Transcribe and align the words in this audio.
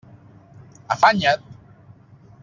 Afanya't! 0.93 1.37